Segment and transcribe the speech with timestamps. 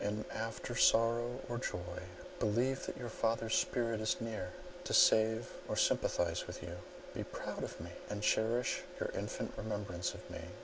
[0.03, 2.01] In after sorrow or joy,
[2.39, 4.51] believe that you father's spirit is near,
[4.83, 6.75] to save or sympathize with you.
[7.13, 10.41] Be proud of me, and cherish your infant remembrance of me.